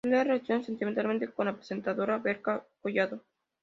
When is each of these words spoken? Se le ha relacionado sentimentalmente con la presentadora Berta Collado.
Se 0.03 0.09
le 0.09 0.17
ha 0.17 0.23
relacionado 0.23 0.65
sentimentalmente 0.65 1.31
con 1.31 1.45
la 1.45 1.53
presentadora 1.55 2.17
Berta 2.17 2.65
Collado. 2.81 3.21